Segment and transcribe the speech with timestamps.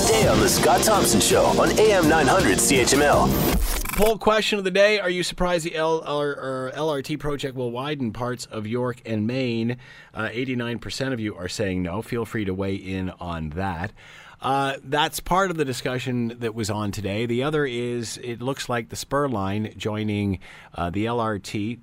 [0.00, 3.96] today on The Scott Thompson Show on AM 900 CHML.
[3.96, 8.66] Poll question of the day Are you surprised the LRT project will widen parts of
[8.66, 9.76] York and Main?
[10.14, 12.00] Uh, 89% of you are saying no.
[12.02, 13.92] Feel free to weigh in on that.
[14.40, 17.26] Uh, that's part of the discussion that was on today.
[17.26, 20.38] The other is it looks like the spur line joining
[20.74, 21.78] uh, the LRT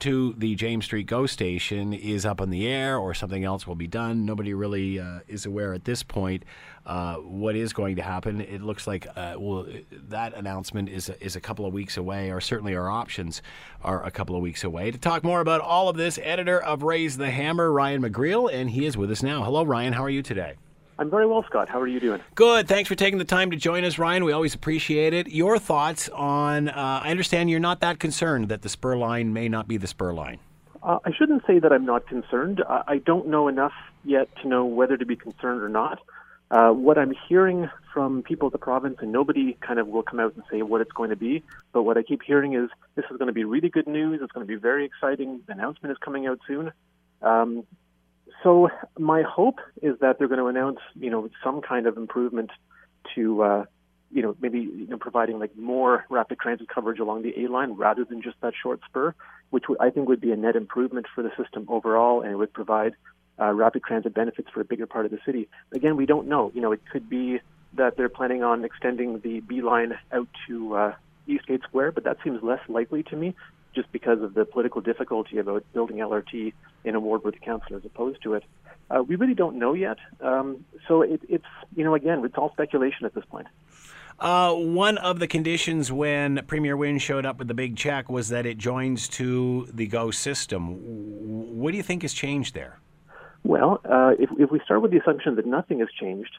[0.00, 3.74] to the James Street GO station is up in the air or something else will
[3.74, 4.24] be done.
[4.24, 6.44] Nobody really uh, is aware at this point
[6.84, 8.40] uh, what is going to happen.
[8.40, 9.66] It looks like uh, well,
[10.08, 13.42] that announcement is is a couple of weeks away, or certainly our options
[13.82, 14.90] are a couple of weeks away.
[14.90, 18.70] To talk more about all of this, editor of Raise the Hammer, Ryan McGreal, and
[18.70, 19.42] he is with us now.
[19.44, 19.94] Hello, Ryan.
[19.94, 20.54] How are you today?
[20.98, 21.68] I'm very well, Scott.
[21.68, 22.20] How are you doing?
[22.34, 22.68] Good.
[22.68, 24.24] Thanks for taking the time to join us, Ryan.
[24.24, 25.28] We always appreciate it.
[25.28, 26.68] Your thoughts on?
[26.68, 29.86] Uh, I understand you're not that concerned that the spur line may not be the
[29.86, 30.38] spur line.
[30.82, 32.62] Uh, I shouldn't say that I'm not concerned.
[32.66, 36.00] I, I don't know enough yet to know whether to be concerned or not.
[36.50, 40.20] Uh, what I'm hearing from people at the province, and nobody kind of will come
[40.20, 43.04] out and say what it's going to be, but what I keep hearing is this
[43.10, 44.20] is going to be really good news.
[44.22, 45.40] It's going to be very exciting.
[45.46, 46.72] The announcement is coming out soon.
[47.20, 47.64] Um,
[48.42, 52.50] so my hope is that they're going to announce, you know, some kind of improvement
[53.14, 53.64] to, uh,
[54.10, 57.72] you know, maybe you know, providing like more rapid transit coverage along the A line
[57.72, 59.14] rather than just that short spur,
[59.50, 62.52] which I think would be a net improvement for the system overall, and it would
[62.52, 62.94] provide
[63.38, 65.48] uh, rapid transit benefits for a bigger part of the city.
[65.72, 66.50] Again, we don't know.
[66.54, 67.40] You know, it could be
[67.74, 70.94] that they're planning on extending the B line out to uh,
[71.26, 73.34] Eastgate Square, but that seems less likely to me
[73.76, 76.52] just because of the political difficulty about building LRT
[76.84, 78.42] in a ward with the council as opposed to it.
[78.90, 79.98] Uh, we really don't know yet.
[80.20, 81.44] Um, so it, it's,
[81.76, 83.46] you know, again, it's all speculation at this point.
[84.18, 88.30] Uh, one of the conditions when Premier Wynne showed up with the big check was
[88.30, 91.60] that it joins to the GO system.
[91.60, 92.80] What do you think has changed there?
[93.44, 96.32] Well, uh, if, if we start with the assumption that nothing has changed,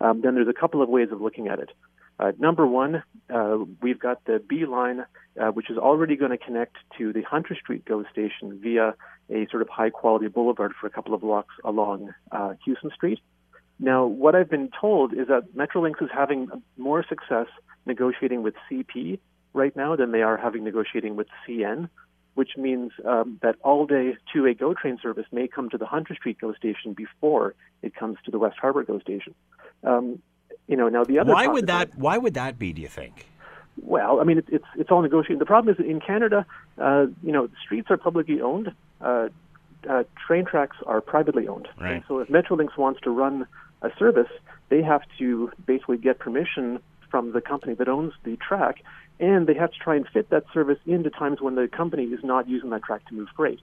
[0.00, 1.70] um, then there's a couple of ways of looking at it.
[2.18, 5.04] Uh, number one, uh, we've got the B line,
[5.40, 8.94] uh, which is already going to connect to the Hunter Street GO station via
[9.30, 13.18] a sort of high quality boulevard for a couple of blocks along uh, Hughson Street.
[13.80, 17.46] Now, what I've been told is that Metrolinx is having more success
[17.86, 19.18] negotiating with CP
[19.52, 21.88] right now than they are having negotiating with CN,
[22.34, 26.14] which means um, that all day two-way GO train service may come to the Hunter
[26.14, 29.34] Street GO station before it comes to the West Harbour GO station.
[29.82, 30.20] Um,
[30.68, 31.32] you know, now the other.
[31.32, 31.96] Why would that?
[31.96, 32.72] Why would that be?
[32.72, 33.26] Do you think?
[33.82, 35.38] Well, I mean, it, it's it's all negotiating.
[35.38, 36.46] The problem is in Canada,
[36.78, 38.72] uh, you know, streets are publicly owned.
[39.00, 39.28] Uh,
[39.88, 41.68] uh, train tracks are privately owned.
[41.78, 41.94] Right.
[41.94, 43.46] And so if Metrolinx wants to run
[43.82, 44.30] a service,
[44.70, 48.82] they have to basically get permission from the company that owns the track,
[49.20, 52.20] and they have to try and fit that service into times when the company is
[52.24, 53.60] not using that track to move freight.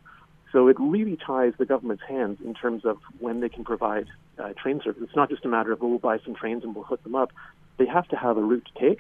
[0.52, 4.08] So it really ties the government's hands in terms of when they can provide
[4.38, 5.02] uh, train service.
[5.04, 7.16] It's not just a matter of, well, we'll buy some trains and we'll hook them
[7.16, 7.32] up.
[7.78, 9.00] They have to have a route to take.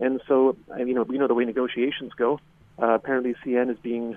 [0.00, 2.40] And so, uh, you know, we know the way negotiations go.
[2.80, 4.16] Uh, apparently, CN is being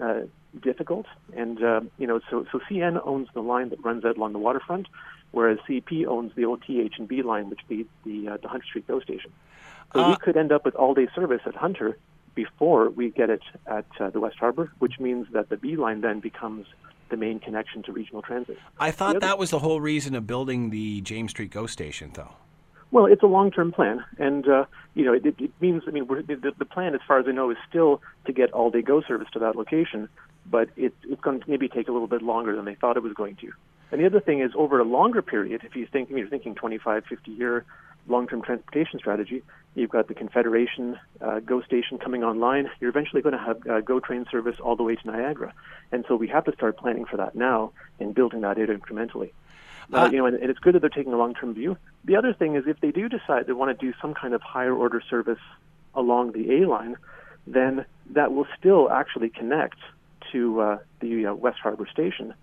[0.00, 0.22] uh,
[0.60, 4.32] difficult, and uh, you know, so so CN owns the line that runs out along
[4.32, 4.88] the waterfront,
[5.30, 8.88] whereas CP owns the OTH and B line, which feeds the uh, the Hunter Street
[8.88, 9.30] GO station.
[9.92, 11.98] So we could end up with all-day service at Hunter
[12.34, 16.00] before we get it at uh, the West Harbour, which means that the B line
[16.00, 16.66] then becomes
[17.10, 18.58] the main connection to regional transit.
[18.78, 22.12] I thought other- that was the whole reason of building the James Street GO station,
[22.14, 22.34] though.
[22.92, 24.64] Well, it's a long-term plan, and uh,
[24.94, 25.84] you know it, it, means.
[25.86, 28.50] I mean, we're, the, the plan, as far as I know, is still to get
[28.52, 30.08] all-day go service to that location,
[30.44, 33.02] but it, it's going to maybe take a little bit longer than they thought it
[33.04, 33.52] was going to.
[33.92, 37.04] And the other thing is, over a longer period, if you think you're thinking 25,
[37.08, 37.64] 50 year
[38.08, 39.42] long-term transportation strategy,
[39.74, 42.70] you've got the Confederation uh, GO station coming online.
[42.80, 45.52] You're eventually going to have uh, GO train service all the way to Niagara,
[45.92, 49.30] and so we have to start planning for that now and building that out incrementally.
[49.92, 51.76] Uh, you know, and, and it's good that they're taking a long-term view.
[52.04, 54.42] The other thing is, if they do decide they want to do some kind of
[54.42, 55.40] higher order service
[55.94, 56.96] along the A line,
[57.46, 59.78] then that will still actually connect
[60.32, 62.34] to uh, the uh, West Harbour station.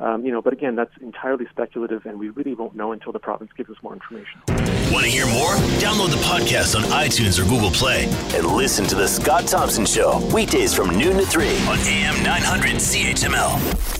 [0.00, 3.18] Um, you know, but again, that's entirely speculative, and we really won't know until the
[3.18, 4.40] province gives us more information.
[4.92, 5.54] Want to hear more?
[5.78, 8.04] Download the podcast on iTunes or Google Play
[8.34, 12.76] and listen to The Scott Thompson Show weekdays from noon to 3 on AM 900
[12.76, 13.99] CHML.